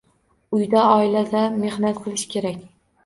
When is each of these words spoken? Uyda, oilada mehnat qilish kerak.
Uyda, 0.59 0.79
oilada 1.01 1.43
mehnat 1.61 2.03
qilish 2.07 2.29
kerak. 2.33 2.65